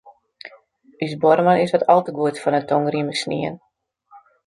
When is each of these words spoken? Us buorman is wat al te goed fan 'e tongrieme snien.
Us 1.03 1.13
buorman 1.25 1.61
is 1.65 1.71
wat 1.75 1.87
al 1.93 2.01
te 2.07 2.11
goed 2.17 2.41
fan 2.43 2.57
'e 2.57 2.61
tongrieme 2.69 3.15
snien. 3.23 3.55